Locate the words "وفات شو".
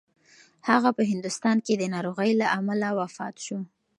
2.99-3.59